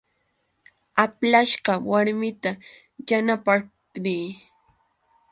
Aplashqa 1.03 1.73
warmita 1.89 2.51
yanapaq 3.07 3.61
riy. 4.03 4.25